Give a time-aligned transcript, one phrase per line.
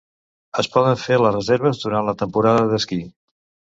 [0.61, 3.03] Es poden fer les reserves durant la temporada d'esquí.